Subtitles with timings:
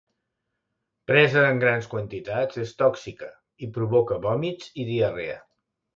[1.11, 3.29] Presa en grans quantitats és tòxica
[3.67, 5.37] i provoca vòmits i diarrea.